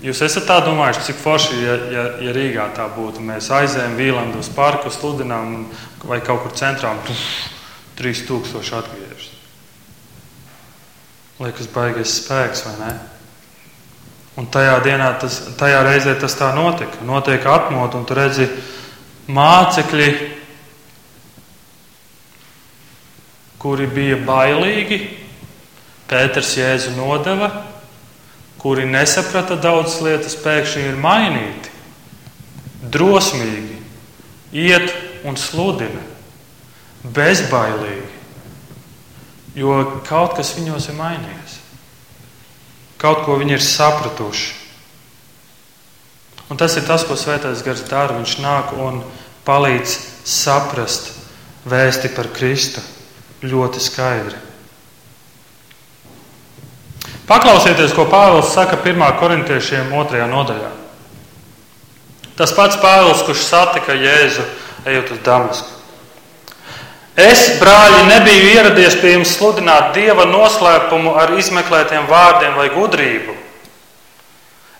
[0.00, 3.20] Jūs esat tā domājuši, cik forši, ja, ja, ja Rīgā tā būtu.
[3.24, 5.66] Mēs aizējām Vīlandu uz parku, sludinām
[6.08, 7.24] vai kaut kur centrā un puf,
[8.00, 9.09] 3000 atgriežas.
[11.40, 12.90] Liekas, baigais spēks, vai ne?
[14.40, 17.00] Un tajā dienā, tas, tajā reizē tas tā notika.
[17.04, 18.46] Notiek atmodu, un tu redzi
[19.30, 20.10] mācekļi
[23.60, 25.00] kuri bija bailīgi,
[26.10, 27.50] Pēters Jēzu nodeva,
[28.60, 31.70] kuri nesaprata daudzas lietas, pēkšņi ir mainīti,
[32.90, 33.76] drosmīgi,
[34.64, 34.90] iet
[35.28, 36.02] un sludina,
[37.04, 38.09] bezbailīgi,
[39.54, 41.58] jo kaut kas viņos ir mainījies.
[43.00, 44.52] Kaut ko viņi ir sapratuši.
[46.50, 48.18] Un tas ir tas, ko Svētais Gars dara.
[48.18, 49.00] Viņš nāk un
[49.46, 51.12] palīdz saprast
[51.70, 52.82] vēsti par Kristu
[53.46, 54.36] ļoti skaidri.
[57.30, 58.98] Paklausieties, ko Pāvils saka 1.
[59.20, 60.24] korintiešiem 2.
[60.26, 60.70] nodaļā.
[62.34, 64.42] Tas pats Pāvils, kurš satika Jēzu
[64.90, 65.79] ejot uz Damasku.
[67.20, 73.34] Es, brāļi, nebiju ieradies pie jums sludināt dieva noslēpumu ar izmeklētiem vārdiem vai gudrību.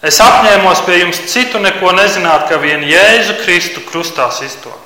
[0.01, 4.79] Es apņēmos pie jums citu neko nezināt, kā vien Jēzu Kristu krustā iztot.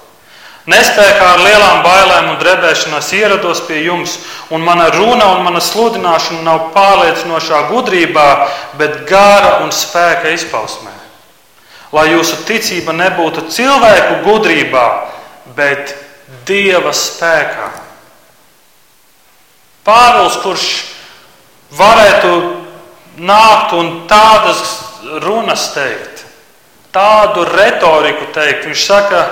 [0.67, 4.17] Nespējā ar lielām bailēm un drebēšanos ierados pie jums,
[4.51, 8.29] un mana runa un mana sludināšana nav pārliecinošā gudrībā,
[8.81, 10.95] bet gara un spēka izpausmē.
[11.95, 14.87] Lai jūsu ticība nebūtu cilvēku gudrībā,
[15.55, 15.93] bet
[16.47, 17.69] dieva spēkā.
[19.85, 20.67] Pāvils, kurš
[21.77, 22.35] varētu
[23.21, 24.63] nākt un tādas
[25.25, 26.25] runas teikt,
[26.95, 29.23] tādu retoriku teikt, viņš saka,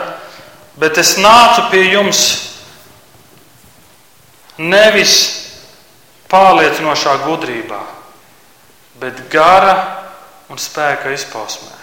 [0.77, 2.23] bet es nācu pie jums
[4.61, 5.17] nevis
[6.33, 7.81] pārliecinošā gudrībā,
[9.01, 9.77] bet gara
[10.53, 11.81] un spēka izpausmē.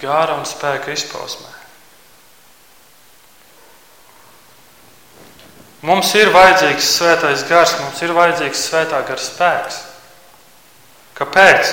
[0.00, 1.59] Gara un spēka izpausmē.
[5.86, 9.78] Mums ir vajadzīgs svētais gars, mums ir vajadzīgs svētā gara spēks.
[11.16, 11.72] Kāpēc?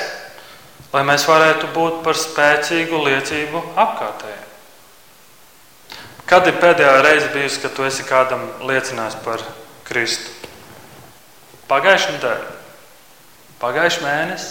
[0.93, 4.46] lai mēs varētu būt par spēcīgu liecību apkārtējiem.
[6.28, 9.43] Kad ir pēdējā reize bijusi, kad tu esi kādam liecinājis par
[9.88, 10.34] Kristu?
[11.67, 12.52] Pagājušā nedēļa,
[13.60, 14.50] pagājušā mēnesis,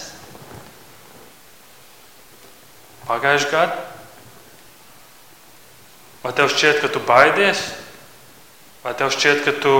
[3.09, 3.85] pagājušā gada.
[6.25, 7.63] Vai tev šķiet, ka tu baidies,
[8.87, 9.73] vai tev šķiet, ka tu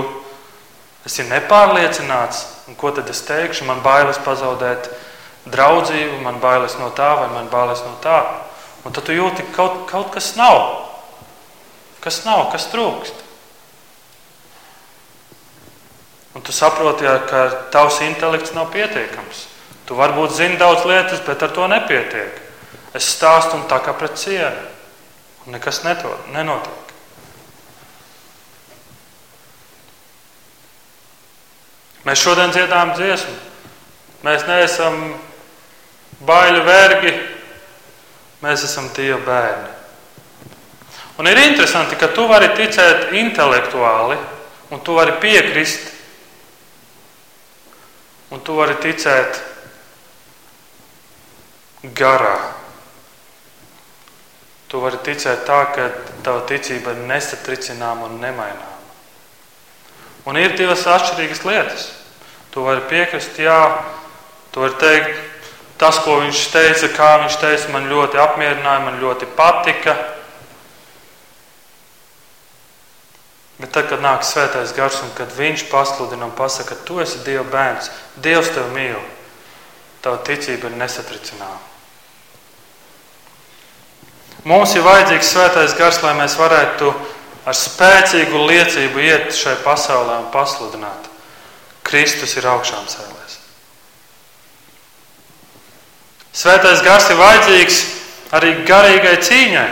[1.07, 4.89] esi nepārliecināts, un ko tad es teikšu, man bailes pazaudēt
[5.47, 8.17] draudzību, man bailes no tā, vai man bailes no tā.
[8.83, 10.59] Un tad tu jūti, ka kaut, kaut kas nav.
[12.03, 13.23] Kas nav, kas trūkst.
[16.35, 19.45] Un tu saproti, ka tavs intelekts nav pietiekams.
[19.87, 22.43] Tu varbūt zini daudz lietas, bet ar to nepietiek.
[22.91, 24.67] Es stāstu un tā kā pret cienu.
[25.47, 26.86] Nekas neto, nenotiek.
[32.07, 33.33] Mēs šodien dziedājam dziesmu.
[34.23, 35.01] Mēs neesam
[36.25, 37.11] baiļu vergi,
[38.41, 39.73] mēs esam Dieva bērni.
[41.17, 44.17] Un ir interesanti, ka tu vari ticēt intelektuāli,
[44.71, 45.89] un tu vari piekrist,
[48.31, 49.41] un tu vari ticēt
[51.97, 52.37] garā.
[54.67, 55.91] Tu vari ticēt tā, ka
[56.23, 58.76] tava ticība ir nesatricināma un nemaināma.
[60.27, 61.87] Un ir divas atšķirīgas lietas.
[62.51, 63.61] Tu vari piekrist, jā,
[64.51, 65.23] tu vari teikt,
[65.79, 69.95] tas, ko viņš teica, kā viņš teica, man ļoti apmierināja, man ļoti patika.
[73.57, 77.23] Bet tad, kad nāk svētais gars un kad viņš pasludina un pasaka, ka tu esi
[77.25, 77.89] Dieva bērns,
[78.21, 78.99] Dievs tevi mīl,
[80.03, 81.63] tava ticība ir nesatricināma.
[84.47, 86.91] Mums ir vajadzīgs svētais gars, lai mēs varētu
[87.47, 91.07] ar spēcīgu liecību iet šai pasaulē un pasludināt.
[91.87, 93.37] Kristus ir augšām cēlēs.
[96.35, 97.77] Svētais gars ir vajadzīgs
[98.35, 99.69] arī garīgai cīņai.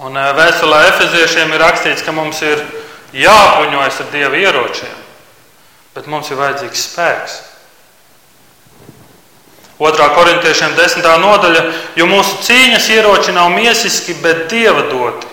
[0.00, 2.62] Un eh, vēstulē efeziešiem ir rakstīts, ka mums ir
[3.12, 4.96] jāapbruņojas ar dievu ieročiem,
[5.94, 7.36] bet mums ir vajadzīgs spēks.
[9.80, 11.62] Otrā korintiešiem desmitā nodaļa,
[11.96, 15.28] jo mūsu cīņas ieroči nav miesiski, bet dieva doti.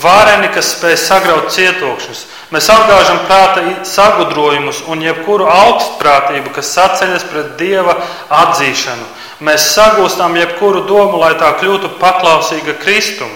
[0.00, 7.52] Vāreni, kas spēj sagraut cietokšņus, mēs apgāžam prāta sagudrojumus un jebkuru augstprātību, kas sacēļas pret
[7.60, 7.94] dieva
[8.32, 9.06] atzīšanu.
[9.44, 13.30] Mēs sagūstam jebkuru domu, lai tā kļūtu paklausīga Kristum.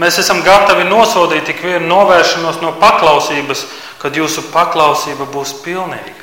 [0.00, 3.66] Mēs esam gatavi nosodīt tik vienu novēršanos no paklausības,
[4.00, 6.20] kad jūsu paklausība būs pilnīga.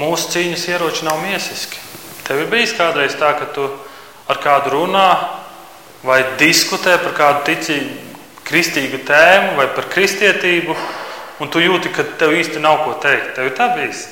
[0.00, 1.76] Mūsu cīņas ieroči nav miesiski.
[2.24, 3.68] Tev ir bijis kādreiz tā, ka tu
[4.32, 5.08] ar kādu runā
[6.02, 8.12] vai diskutē par kādu ticību,
[8.46, 10.74] kristīgu tēmu vai par kristietību,
[11.42, 13.34] un tu jūti, ka tev īsti nav ko teikt.
[13.36, 14.06] Tev ir tā bijis.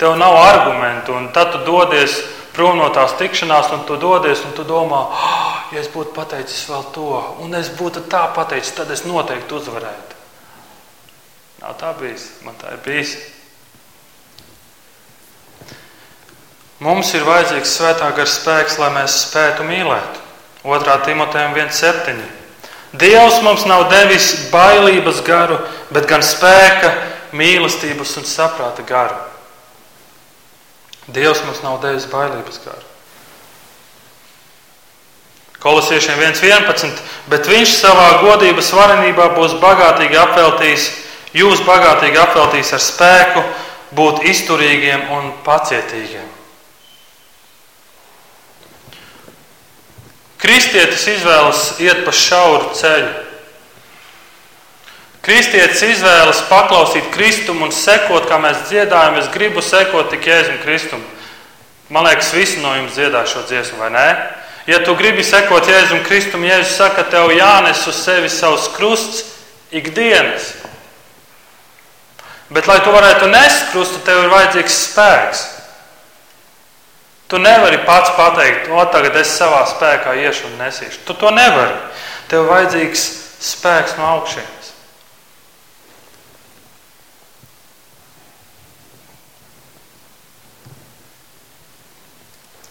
[0.00, 2.14] Tev nav argumentu, un tad tu dodies
[2.54, 6.62] prom no tās tikšanās, un tu dodies, un tu domā, oh, ja es būtu pateicis
[6.70, 7.10] vēl to,
[7.44, 10.18] un es būtu tā pateicis, tad es noteikti uzvarētu.
[11.60, 13.18] Nav tā bijis, man tā ir bijis.
[16.80, 20.20] Mums ir vajadzīgs svētā gara spēks, lai mēs spētu mīlēt.
[20.64, 20.98] 2.
[21.04, 22.20] Timotejam 1,7.
[22.92, 25.60] Dievs mums nav devis bailības garu,
[25.94, 26.90] bet gan spēka,
[27.32, 29.16] mīlestības un saprāta garu.
[31.10, 32.86] Dievs mums nav devis bailības garu.
[35.60, 37.00] Kolosiešiem 1,11.
[37.28, 40.86] Bet viņš savā godības varenībā būs bagātīgi apveltījis,
[41.36, 43.44] jūs bagātīgi apveltījis ar spēku,
[43.96, 46.29] būt izturīgiem un pacietīgiem.
[50.40, 53.10] Kristietis izvēlas iet pa šauru ceļu.
[55.20, 59.18] Kristietis izvēlas paklausīt Kristumu un sekot, kā mēs dziedājam.
[59.20, 61.02] Es gribu sekot tik Jēzum Kristum.
[61.92, 64.06] Man liekas, visi no jums dziedā šo dziesmu, vai ne?
[64.70, 69.26] Ja tu gribi sekot Jēzum Kristum, Jēzus saka, tev jānes uz sevi savs krusts
[69.76, 70.54] ikdienas.
[72.50, 75.42] Bet, lai tu varētu nest krustu, tev ir vajadzīgs spēks.
[77.30, 81.04] Tu nevari pats pateikt, o, tagad es savā spēkā iešu un nesīšu.
[81.06, 81.76] Tu to nevari.
[82.26, 83.04] Tev vajadzīgs
[83.38, 84.72] spēks no augšas.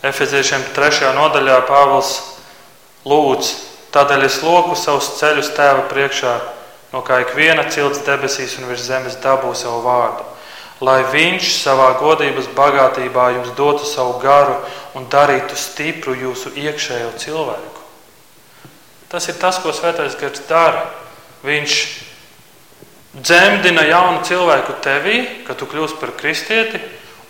[0.09, 1.13] Efeziešiem 3.
[1.15, 2.11] nodaļā Pāvils
[3.07, 3.53] lūdz,
[3.95, 6.35] tādēļ es loku savus ceļus tēva priekšā,
[6.91, 10.27] no kā ik viena cilts debesīs un virs zemes dabū savu vārdu
[10.79, 14.55] lai Viņš savā godības bagātībā jums dotu savu garu
[14.95, 17.83] un darītu stipru jūsu iekšējo cilvēku.
[19.09, 20.85] Tas ir tas, ko Svētais Gars dara.
[21.43, 21.75] Viņš
[23.19, 26.81] dzemdina jaunu cilvēku tevī, kad tu kļūsi par kristieti,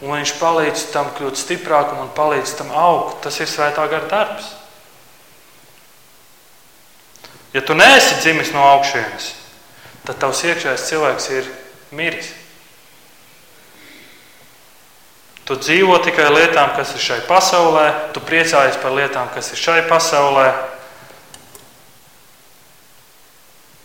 [0.04, 3.22] un viņš palīdz tam kļūt stiprākam un palīdz tam augt.
[3.24, 4.56] Tas ir Svētā gara darbs.
[7.54, 9.32] Ja tu neesi dzimis no augšas,
[10.06, 11.48] tad tavs iekšējais cilvēks ir
[11.98, 12.30] miris.
[15.50, 19.80] Tu dzīvo tikai lietām, kas ir šai pasaulē, tu priecājies par lietām, kas ir šai
[19.90, 20.44] pasaulē,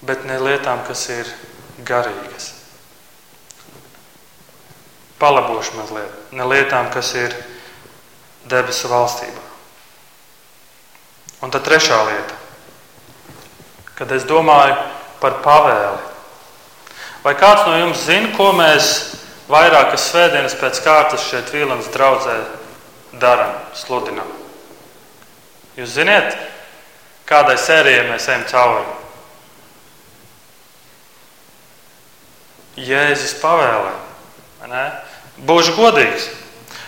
[0.04, 1.30] bet ne lietām, kas ir
[1.88, 2.50] garīgas.
[5.16, 7.32] Palabošu mazliet, ne lietām, kas ir
[8.44, 9.48] debesu valstībā.
[11.40, 12.36] Un tad trešā lieta,
[13.96, 14.76] kad es domāju
[15.24, 16.12] par pavēli.
[17.24, 19.14] Vai kāds no jums zina, ko mēs
[19.50, 22.36] vairākas svētdienas pēc kārtas šeit Vīlens draudzē
[23.20, 24.28] daram, sludinam.
[25.78, 26.36] Jūs ziniet,
[27.28, 28.84] kādai sērijai mēs ejam cauri?
[32.84, 33.92] Jēzus pavēlē.
[35.46, 36.30] Būšu godīgs.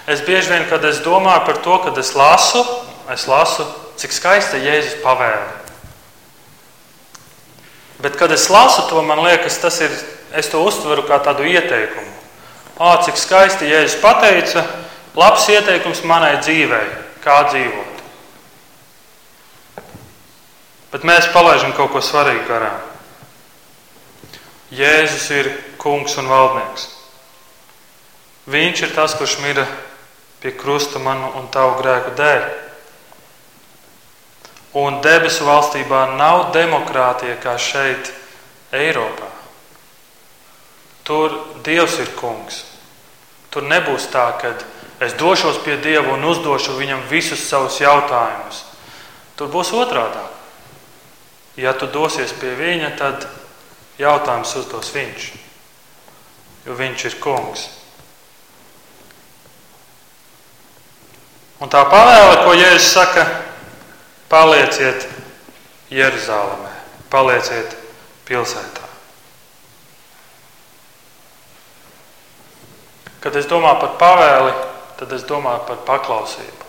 [0.06, 2.62] Es bieži vien, kad es domāju par to, kad es lasu,
[3.10, 3.66] es lasu,
[3.98, 5.66] cik skaista Jēzus pavēle.
[8.02, 9.92] Bet, kad es lasu to, man liekas, tas ir,
[10.36, 12.12] es to uztveru kā tādu ieteikumu.
[12.76, 14.64] O, cik skaisti Jēzus pateica,
[15.16, 16.88] labs ieteikums manai dzīvei,
[17.24, 18.02] kā dzīvot.
[20.92, 22.76] Bet mēs palaidām kaut ko svarīgu garām.
[24.76, 25.48] Jēzus ir
[25.80, 26.90] kungs un valdnieks.
[28.50, 29.64] Viņš ir tas, kurš mira
[30.42, 32.44] pie krusta manu un tavu grēku dēļ.
[34.76, 38.12] Un debesu valstībā nav demokrātija kā šeit,
[38.76, 39.35] Eiropā.
[41.06, 42.64] Tur Dievs ir kungs.
[43.54, 44.56] Tur nebūs tā, ka
[45.00, 48.64] es došos pie Dieva un uzdošu viņam visus savus jautājumus.
[49.38, 50.24] Tur būs otrādi.
[51.56, 53.28] Ja tu dosies pie viņa, tad
[54.00, 55.28] jautājums uzdos viņš,
[56.66, 57.68] jo viņš ir kungs.
[61.62, 63.24] Un tā pavēle, ko Jēzus saka,
[64.28, 65.06] palieciet
[65.88, 66.74] Jeruzalemē,
[67.08, 67.78] palieciet
[68.28, 68.85] pilsētā.
[73.26, 74.52] Kad es domāju par pavēli,
[75.00, 76.66] tad es domāju par paklausību.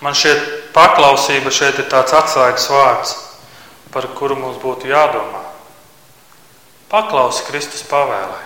[0.00, 3.12] Man šķiet, paklausība šeit ir tāds atslēgas vārds,
[3.92, 5.42] par kuru mums būtu jādomā.
[6.88, 8.40] Paklausi Kristus pavēlē.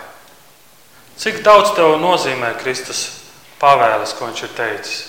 [1.19, 3.05] Cik daudz tev nozīmē Kristus
[3.63, 4.99] pavēles, ko viņš ir teicis.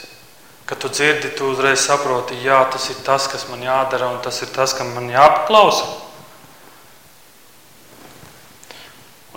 [0.71, 4.39] Kad tu dzirdi, tu uzreiz saproti, jā, tas ir tas, kas man jādara, un tas
[4.47, 6.10] ir tas, kam man jāpaklausa.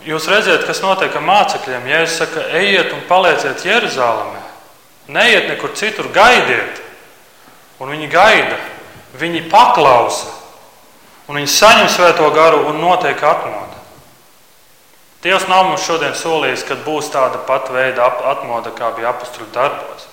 [0.04, 1.86] Jūs redzat, kas notiek ar mācekļiem.
[1.88, 4.42] Ja es saku, ejiet un palieciet Jeruzalemē,
[5.16, 6.82] neiet nekur citur, gaidiet.
[7.80, 8.58] Un viņi gaida,
[9.20, 10.32] viņi paklausa,
[11.28, 13.80] un viņi saņem svēto garu un notiek atmodu.
[15.24, 20.10] Dievs nav mums šodien solījis, ka būs tāda pati veida atmoda, kā bija apakstuļu darbos.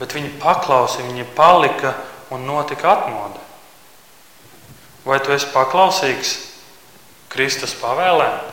[0.00, 1.94] Bet viņi paklausīja, viņi palika
[2.34, 3.38] un notika atmoda.
[5.06, 6.34] Vai tu esi paklausīgs
[7.34, 8.52] Kristus pavēlēm?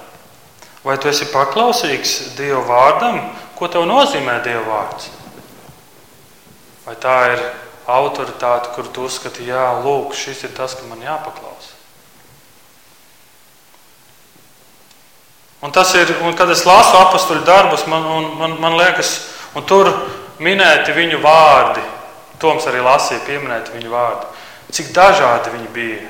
[0.81, 3.19] Vai tu esi paklausīgs Dieva vārdam?
[3.57, 5.11] Ko tev nozīmē Dieva vārds?
[6.87, 7.43] Vai tā ir
[7.91, 11.77] autoritāte, kur tu uzskati, jā, lūk, šis ir tas, kam man jāpaklausa?
[15.61, 18.07] Un tas ir, un kad es lasu apakstuļu darbus, man,
[18.39, 19.13] man, man liekas,
[19.53, 19.91] un tur
[20.41, 21.83] minēti viņu vārdi.
[22.41, 24.25] Toms arī lasīja, pieminēti viņu vārdi.
[24.73, 26.09] Cik dažādi viņi bija.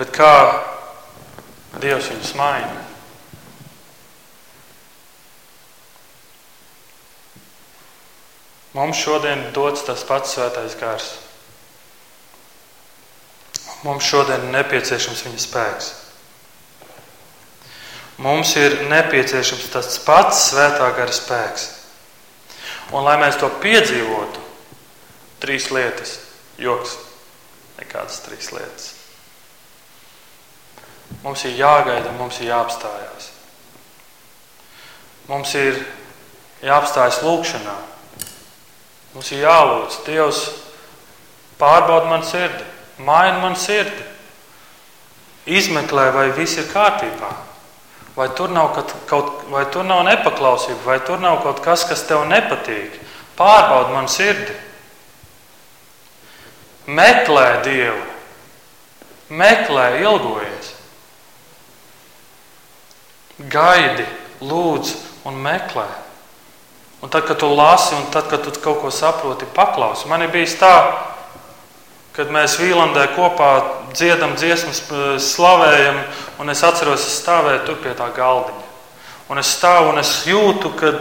[0.00, 0.32] Bet kā
[1.78, 2.84] Dievs viņus maina.
[8.78, 11.08] Mums šodien dots tas pats svētais gars.
[13.86, 15.88] Mums šodien ir nepieciešams viņa spēks.
[18.18, 21.68] Mums ir nepieciešams tas pats svētā gara spēks.
[22.90, 24.42] Un, lai mēs to piedzīvotu,
[25.42, 26.18] trīs lietas-
[26.66, 26.96] joks,
[27.78, 28.97] nekādas trīs lietas.
[31.24, 33.32] Mums ir jāgaida, mums ir jāapstājās.
[35.28, 35.80] Mums ir
[36.64, 37.74] jāapstājas lūkšanā.
[39.14, 40.44] Mums ir jālūdz, Dievs,
[41.58, 42.64] pārbaud man sirdi,
[43.02, 44.04] maina man sirdi,
[45.48, 47.32] izmeklē, vai viss ir kārtībā.
[48.18, 52.02] Vai tur, nav kaut, kaut, vai tur nav nepaklausība, vai tur nav kaut kas, kas
[52.08, 52.96] tev nepatīk?
[53.38, 54.56] Pārbaudi man sirdi.
[56.88, 58.00] Meklē Dievu,
[59.28, 60.77] meklē, ilgojies.
[63.38, 64.06] Gaidi,
[64.42, 64.94] lūdz
[65.28, 65.86] un meklē.
[66.98, 70.08] Un tad, kad tu lasi, un tad, kad tu kaut ko saproti, paklausi.
[70.10, 70.74] Man ir bijis tā,
[72.16, 73.52] kad mēs Vīlandē kopā
[73.94, 74.82] dziedam dziesmas,
[75.22, 76.00] slavējam,
[76.42, 78.66] un es atceros, es stāvēju tur pie tā galdiņa.
[79.30, 80.92] Un es stāvu un es jūtu, ka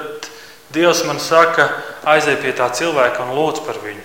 [0.76, 1.70] Dievs man saka,
[2.04, 4.04] aizej pie tā cilvēka un lūdz par viņu.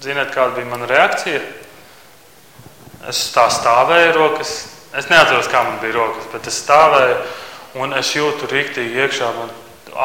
[0.00, 1.42] Ziniet, kāda bija mana reakcija?
[3.12, 4.54] Es tā stāvēju, rokas.
[4.96, 7.20] Es neatceros, kā man bija rokas, bet es stāvēju
[7.82, 9.30] un es jūtu rīktīgi iekšā.
[9.36, 9.54] Man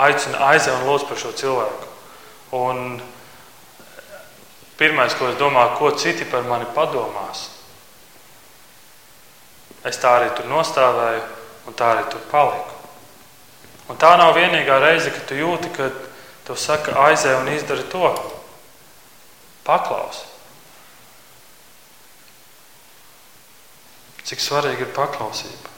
[0.05, 1.91] aicina aizej un lūdz par šo cilvēku.
[2.55, 2.81] Un
[4.75, 7.47] Pirmais, ko es domāju, ko citi par mani padomās.
[9.87, 11.21] Es tā arī tur nostāvēju,
[11.69, 12.73] un tā arī tur paliku.
[13.87, 15.91] Un tā nav vienīgā reize, kad tu jūti, ka
[16.47, 18.09] tev saka, aizej un izdari to.
[19.63, 20.25] Paklausi.
[24.25, 25.73] Cik svarīga ir paklausība.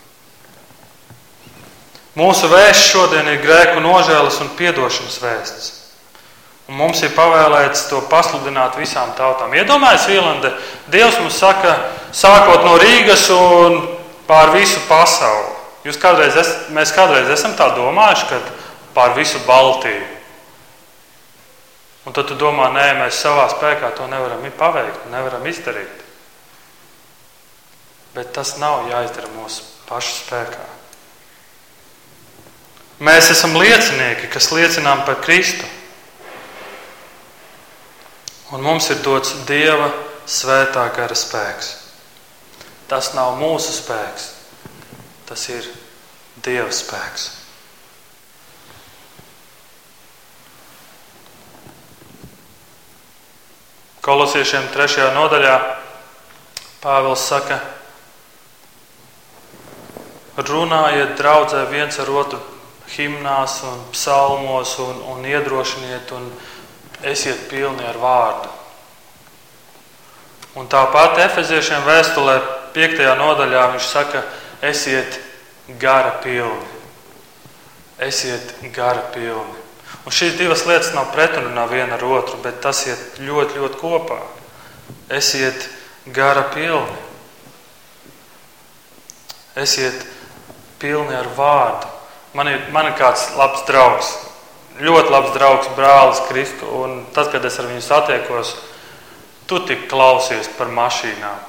[2.18, 5.68] Mūsu vēsts šodien ir grēku nožēlas un atdošanas vēsts.
[6.68, 9.54] Un mums ir pavēlēts to pasludināt visām tautām.
[9.56, 10.52] Iedomājieties, Vīlande,
[10.91, 11.76] Dievs mums saka,
[12.12, 13.78] sākot no Rīgas un
[14.28, 15.54] pār visu pasauli.
[15.88, 18.41] Jūs kādreiz, es, mēs kādreiz esam tā domājuši, ka
[18.98, 20.04] pār visu Baltiju.
[22.08, 26.07] Un tad tu domā, nē, mēs savā spēkā to nevaram paveikt, nevaram izdarīt.
[28.18, 30.63] Bet tas nav jāizdara mūsu pašu spēkā.
[33.05, 35.68] Mēs esam liecinieki, kas liecinām par Kristu.
[38.57, 39.91] Un mums ir dots Dieva
[40.26, 41.76] svētā gara spēks.
[42.89, 44.32] Tas nav mūsu spēks,
[45.30, 45.70] tas ir
[46.41, 47.30] Dieva spēks.
[54.01, 55.57] Kolosiešiem trešajā nodaļā
[56.82, 57.59] Pāvils saka,
[60.38, 62.40] runājiet draudzē viens ar otru
[62.94, 66.30] himnās un psalmos un, un iedrošiniet un
[67.04, 68.54] esiet pilni ar vārdu.
[70.58, 72.38] Un tāpat Efeziešiem vēstulē
[72.74, 73.04] 5.
[73.20, 74.24] nodaļā viņš saka,
[74.66, 75.20] esiet
[75.82, 76.74] gara pilni.
[78.02, 79.66] Esiet gara pilni.
[80.08, 84.20] Un šīs divas lietas nav pretrunā viena ar otru, bet tas iet ļoti, ļoti kopā.
[85.14, 85.68] Esiet
[86.14, 87.02] gara pilni.
[89.58, 90.16] Esiet pilni
[91.18, 91.88] ar vārdu.
[92.34, 94.14] Man ir, man ir kāds labs draugs,
[94.80, 96.68] ļoti labs draugs, brālis Kristu.
[96.84, 98.56] Un tad, kad es ar viņu satiekos,
[99.48, 101.46] tu tik klausies par mašīnām.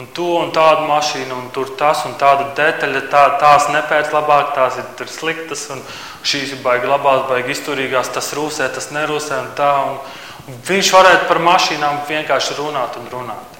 [0.00, 4.54] Un to un tādu mašīnu, un tur tas un tāda detaļa, tā, tās nepēc labāk,
[4.56, 5.82] tās ir sliktas, un
[6.24, 9.72] šīs ir baigi labās, baigi izturīgās, tas rūsē, tas nerūsē un tā.
[9.90, 13.51] Un viņš varētu par mašīnām vienkārši runāt un runāt.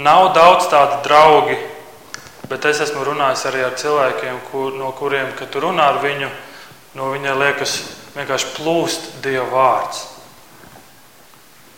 [0.00, 1.58] Nav daudz tādu draugu,
[2.48, 6.30] bet es esmu runājis arī ar cilvēkiem, kur, no kuriem, kad tu runā ar viņu,
[6.96, 7.74] no viņa liekas
[8.14, 10.06] vienkārši plūst Dieva vārds.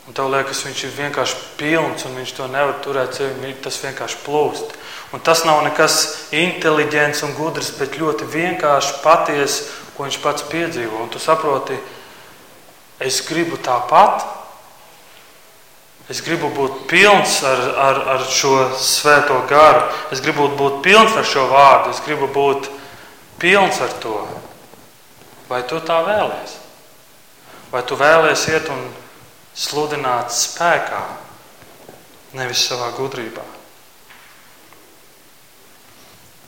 [0.06, 3.52] Un tev liekas, viņš ir vienkārši pilns un viņš to nevar turēt sevi.
[3.62, 4.74] Tas vienkārši plūst.
[5.14, 5.98] Un tas nav nekas
[6.34, 9.66] inteliģents un gudrs, bet ļoti vienkārši patiesa,
[9.96, 11.04] ko viņš pats piedzīvo.
[11.04, 11.78] Un tu saproti,
[13.02, 14.26] es gribu tāpat,
[16.10, 19.84] Es gribu būt pilns ar, ar, ar šo svēto garu.
[20.14, 21.92] Es gribu būt pilns ar šo vārdu.
[21.94, 22.68] Es gribu būt
[23.42, 24.16] pilns ar to.
[25.48, 26.58] Vai tu tā vēlies?
[27.72, 28.82] Vai tu vēlies iet un
[29.56, 31.00] sludināt spēkā,
[32.36, 33.44] nevis savā gudrībā?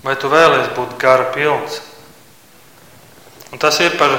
[0.05, 1.81] Vai tu vēlies būt gara pilns?
[3.55, 4.13] Un tas ir par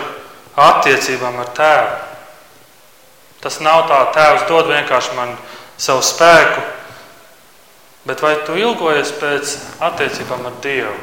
[0.55, 2.14] attiecībām ar tēvu.
[3.45, 5.35] Tas nav tā, Tēvs dod vienkārši man
[5.77, 6.63] savu spēku,
[8.09, 9.51] bet vai tu ilgojies pēc
[9.85, 10.95] attiecībām ar Dievu?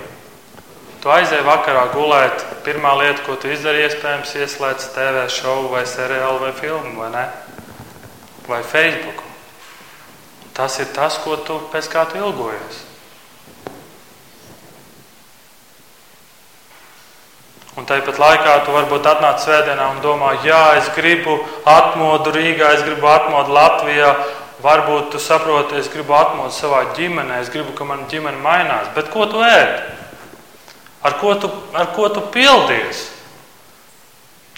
[1.03, 6.43] Tu aizēji vakarā gulēt, pirmā lieta, ko tu izdarīji, iespējams, ieslēdz TV šovu vai seriālu
[6.43, 7.25] vai filmu, vai ne?
[8.51, 9.23] Vai Facebook.
[10.55, 12.83] Tas ir tas, ko tu pēc kā tu ilgojies.
[17.73, 22.83] Un tāpat laikā tu varbūt atnāc svētdienā un domā, jā, es gribu atmodu Rīgā, es
[22.85, 24.13] gribu atmodu Latvijā.
[24.63, 28.93] Varbūt tu saproti, es gribu atmodu savā ģimenē, es gribu, ka mana ģimene mainās.
[28.95, 29.73] Bet ko tu ēd?
[31.03, 33.09] Ar ko tu, ar ko tu pildies?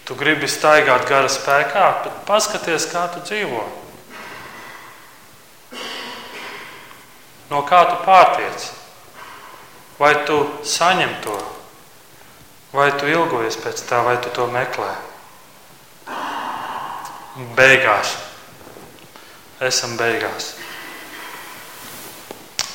[0.05, 3.63] Tu gribi staigāt gara spēkā, bet paskaties, kā tu dzīvo.
[7.55, 8.71] No kā tu pārtiec?
[10.03, 11.54] Vai tu saņem to?
[12.75, 14.91] Vai tu ilgojies pēc tā, vai tu to meklē?
[17.55, 18.17] Beigās.
[19.63, 20.49] Esam beigās.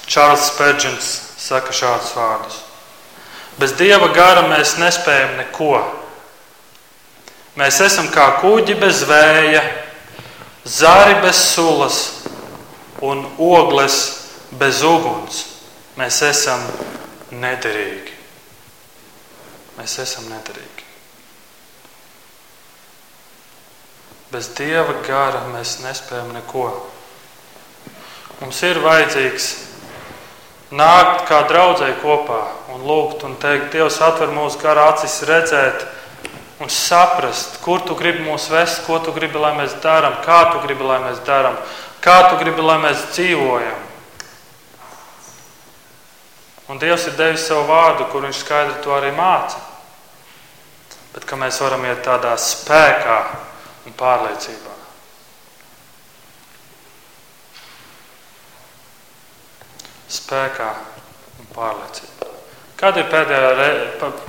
[0.09, 1.09] Čārls Spērģents
[1.43, 2.61] saka šādus vārdus.
[3.59, 5.81] Bez dieva gara mēs nespējam neko.
[7.59, 9.65] Mēs esam kā kuģi bez vēja,
[10.63, 11.97] zari bez sulas
[13.03, 13.99] un ogles
[14.61, 15.43] bez uguns.
[15.99, 16.63] Mēs esam
[17.35, 18.08] nederīgi
[19.79, 20.87] mēs esam nederīgi.
[24.29, 26.67] Bez dieva gara mēs nespējam neko.
[28.43, 29.47] Mums ir vajadzīgs
[30.75, 32.41] nākt kā draudzēji kopā
[32.75, 35.87] un lūgt un teikt, Dievs, atver mūsu gara acis, redzēt
[36.61, 40.61] un saprast, kur tu gribi mūs vest, ko tu gribi, lai mēs darām, kā tu
[40.67, 41.55] gribi, lai mēs darām,
[42.03, 43.87] kā tu gribi, lai mēs dzīvojam.
[46.69, 49.68] Un Dievs ir devis savu vārdu, kur Viņš skaidri to arī māca
[51.13, 53.19] bet ka mēs varam iet tādā spēkā
[53.87, 54.75] un pārliecībā.
[60.09, 60.69] Spēkā
[61.39, 62.29] un pārliecībā.
[62.79, 63.69] Kad ir pēdējā, re...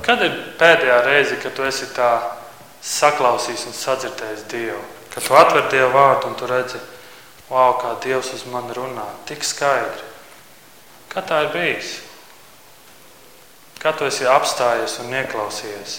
[0.02, 2.10] kad ir pēdējā reize, kad tu esi tā
[2.82, 4.80] saklausījis un sadzirdējis Dievu?
[5.12, 6.80] Kad tu atver Dievu vārdu un tu redzi,
[7.50, 10.06] wow, kā Dievs uz mani runā, tik skaidri.
[11.10, 11.96] Kad tā ir bijis?
[13.80, 15.94] Kad tu esi apstājies un ieklausījies?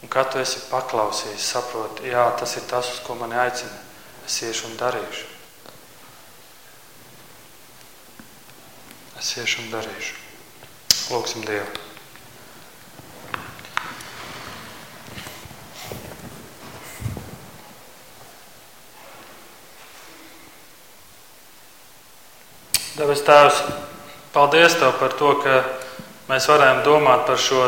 [0.00, 3.76] Un kad tu esi paklausījis, saproti, jā, tas ir tas, uz ko mani aicina.
[4.30, 5.26] es iešu un darīšu.
[9.18, 10.14] Es iešu un darīšu.
[11.10, 11.66] Lūksim Dievu.
[23.00, 23.60] Debes Tēvs,
[24.30, 25.60] paldies Tev par to, ka
[26.30, 27.64] mēs varējām domāt par šo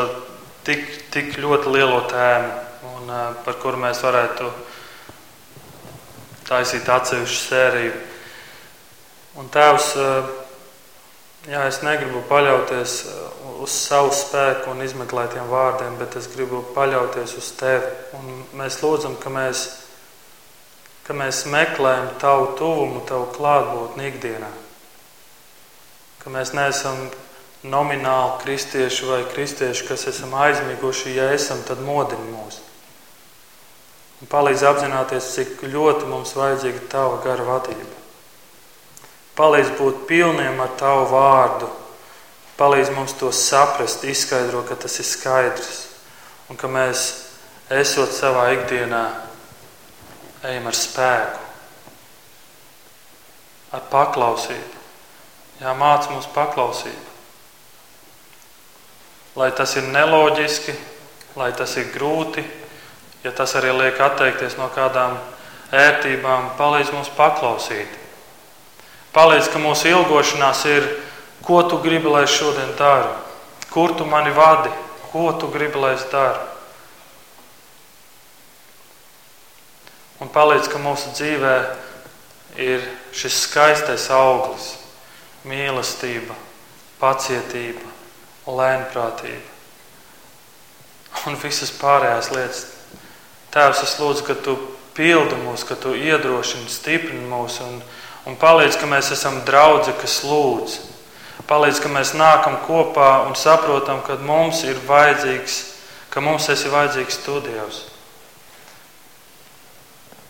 [0.67, 2.53] tik, tik ļoti lielo tēmu,
[2.93, 3.11] un,
[3.45, 4.49] par kuru mēs varētu
[6.47, 7.93] taisīt atsevišķu sēriju.
[9.41, 9.87] Un Tēvs,
[11.49, 12.97] jā, es negribu paļauties
[13.63, 17.93] uz savu spēku un izmeklētiem vārdiem, bet es gribu paļauties uz Tevi.
[18.19, 19.63] Un mēs lūdzam, ka mēs,
[21.07, 24.51] ka mēs meklējam Tavu tuvumu, Tavu klātbūtni ikdienā
[26.23, 27.09] ka mēs neesam
[27.63, 31.15] nomināli kristieši vai kristieši, kas esam aizmiguši.
[31.17, 32.59] Ja esam, tad modini mūs.
[34.21, 38.01] Un palīdz apzināties, cik ļoti mums vajadzīga tava gara vadība.
[39.35, 41.71] Palīdz būt pilniem ar tavu vārdu.
[42.59, 45.79] Palīdz mums to saprast, izskaidro, ka tas ir skaidrs.
[46.51, 47.07] Un ka mēs,
[47.73, 49.03] esot savā ikdienā,
[50.45, 51.43] ejam ar spēku,
[53.73, 54.83] ar paklausību
[55.61, 57.12] Jā, māc mums paklausību.
[59.35, 60.75] Lai tas ir neloģiski,
[61.39, 62.43] lai tas ir grūti,
[63.23, 65.17] ja tas arī liek atteikties no kādām
[65.73, 67.89] ērtībām, palīdz mums paklausīt.
[69.13, 70.87] Palīdz, ka mūsu ilgošanās ir,
[71.45, 73.11] ko tu gribi, lai es šodien daru,
[73.73, 74.71] kur tu mani vadi,
[75.11, 76.49] ko tu gribi, lai es daru.
[80.21, 81.55] Un palīdz, ka mūsu dzīvē
[82.61, 82.85] ir
[83.17, 84.75] šis skaistais auglis
[85.49, 86.35] mīlestība,
[87.01, 87.92] pacietība,
[88.47, 89.53] lēnprātība
[91.27, 92.63] un visas pārējās lietas.
[93.53, 94.55] Tēvs, es lūdzu, ka tu
[94.97, 97.77] pildi mūs, ka tu iedrošini, stiprini mūs un,
[98.29, 100.79] un palīdz, ka mēs esam draugi, kas lūdz.
[101.49, 105.57] Palīdz, ka mēs nākam kopā un saprotam, ka mums ir vajadzīgs,
[106.13, 107.81] ka mums esi vajadzīgs tu Dievs.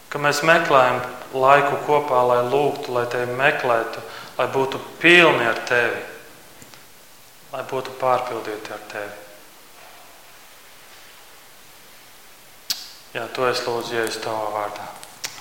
[0.09, 1.01] Ka mēs meklējam
[1.33, 4.01] laiku kopā, lai lūgtu, lai tevi meklētu,
[4.37, 6.01] lai būtu pilni ar tevi,
[7.53, 9.21] lai būtu pārpildīti ar tevi.
[13.13, 14.89] Jā, to es lūdzu, ja es tavā vārdā.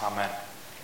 [0.05, 0.42] Amen.